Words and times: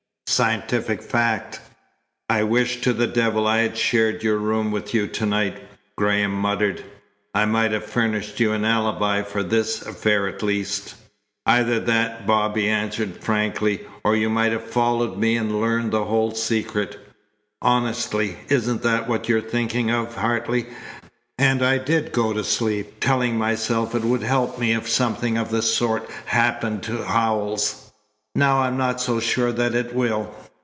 "Scientific 0.27 1.03
fact." 1.03 1.59
"I 2.29 2.41
wish 2.43 2.79
to 2.81 2.93
the 2.93 3.05
devil 3.05 3.45
I 3.45 3.59
had 3.59 3.77
shared 3.77 4.23
your 4.23 4.37
room 4.37 4.71
with 4.71 4.91
you 4.93 5.05
to 5.07 5.25
night," 5.27 5.61
Graham 5.97 6.31
muttered. 6.31 6.83
"I 7.35 7.43
might 7.45 7.73
have 7.73 7.83
furnished 7.85 8.39
you 8.39 8.51
an 8.53 8.63
alibi 8.65 9.21
for 9.23 9.43
this 9.43 9.81
affair 9.83 10.27
at 10.29 10.41
least." 10.41 10.95
"Either 11.45 11.79
that," 11.81 12.25
Bobby 12.25 12.67
answered 12.69 13.21
frankly, 13.21 13.81
"or 14.05 14.15
you 14.15 14.29
might 14.31 14.51
have 14.53 14.63
followed 14.63 15.17
me 15.17 15.35
and 15.35 15.59
learned 15.61 15.91
the 15.91 16.05
whole 16.05 16.31
secret. 16.33 16.97
Honestly, 17.61 18.37
isn't 18.47 18.81
that 18.83 19.07
what 19.09 19.27
you 19.29 19.35
were 19.35 19.41
thinking 19.41 19.91
of, 19.91 20.15
Hartley? 20.15 20.65
And 21.37 21.61
I 21.63 21.77
did 21.77 22.13
go 22.13 22.31
to 22.33 22.43
sleep, 22.45 22.95
telling 23.01 23.37
myself 23.37 23.93
it 23.93 24.03
would 24.05 24.23
help 24.23 24.57
me 24.57 24.71
if 24.73 24.87
something 24.89 25.37
of 25.37 25.51
the 25.51 25.61
sort 25.61 26.09
happened 26.25 26.81
to 26.83 27.03
Howells. 27.03 27.89
Now 28.33 28.59
I'm 28.59 28.77
not 28.77 29.01
so 29.01 29.19
sure 29.19 29.51
that 29.51 29.75
it 29.75 29.93
will. 29.93 30.33